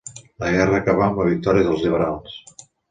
[0.43, 2.43] La guerra acabà amb la victòria dels liberals.